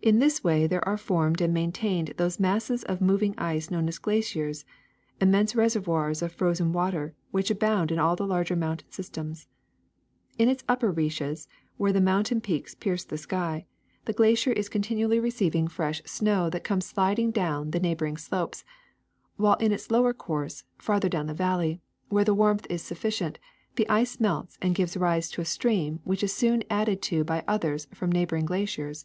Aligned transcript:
In 0.00 0.20
this 0.20 0.42
way 0.42 0.66
there 0.66 0.88
are 0.88 0.96
formed 0.96 1.42
and 1.42 1.52
maintained 1.52 2.14
those 2.16 2.40
masses 2.40 2.82
of 2.84 3.02
moving 3.02 3.34
ice 3.36 3.70
known 3.70 3.88
as 3.88 3.98
glaciers, 3.98 4.64
immense 5.20 5.54
reservoirs 5.54 6.22
of 6.22 6.32
frozen 6.32 6.72
water 6.72 7.12
which 7.30 7.50
abound 7.50 7.92
in 7.92 7.98
all 7.98 8.16
the 8.16 8.26
larger 8.26 8.56
mountain 8.56 8.88
sys 8.90 9.12
tems. 9.12 9.48
*^In 10.38 10.48
its 10.48 10.64
upper 10.66 10.90
reaches, 10.90 11.46
where 11.76 11.92
the 11.92 12.00
mountain 12.00 12.40
peaks 12.40 12.74
pierce 12.74 13.04
the 13.04 13.18
sky, 13.18 13.66
the 14.06 14.14
glacier 14.14 14.50
is 14.52 14.70
continually 14.70 15.20
receiving 15.20 15.68
348 15.68 16.04
THE 16.04 16.08
SECRET 16.08 16.32
OF 16.32 16.38
EVERYDAY 16.38 16.48
THINGS 16.48 16.48
fresh 16.48 16.48
snow 16.48 16.50
that 16.52 16.64
comes 16.64 16.86
sliding 16.86 17.30
down 17.30 17.70
the 17.72 17.78
neighboring 17.78 18.16
slopes, 18.16 18.64
while 19.36 19.56
in 19.56 19.72
its 19.72 19.90
lower 19.90 20.14
course, 20.14 20.64
farther 20.78 21.10
down 21.10 21.26
the 21.26 21.34
valley, 21.34 21.82
where 22.08 22.24
the 22.24 22.32
warmth 22.32 22.66
is 22.70 22.80
sufficient, 22.80 23.38
the 23.76 23.86
ice 23.90 24.18
melts 24.18 24.56
and 24.62 24.74
gives 24.74 24.96
rise 24.96 25.28
to 25.32 25.42
a 25.42 25.44
stream 25.44 26.00
which 26.04 26.24
is 26.24 26.34
soon 26.34 26.64
added 26.70 27.02
to 27.02 27.24
by 27.24 27.44
others 27.46 27.88
from 27.92 28.10
neighboring 28.10 28.46
glaciers. 28.46 29.04